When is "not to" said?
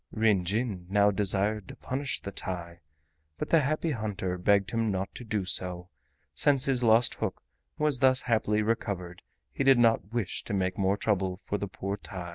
4.89-5.23